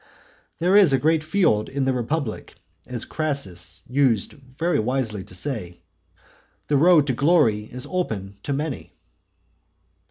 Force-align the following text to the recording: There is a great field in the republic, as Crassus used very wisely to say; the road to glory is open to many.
There 0.57 0.75
is 0.75 0.93
a 0.93 0.97
great 0.97 1.23
field 1.23 1.69
in 1.69 1.85
the 1.85 1.93
republic, 1.93 2.55
as 2.87 3.05
Crassus 3.05 3.83
used 3.87 4.31
very 4.33 4.79
wisely 4.79 5.23
to 5.25 5.35
say; 5.35 5.83
the 6.69 6.75
road 6.77 7.05
to 7.05 7.13
glory 7.13 7.65
is 7.65 7.85
open 7.87 8.37
to 8.41 8.51
many. 8.51 8.93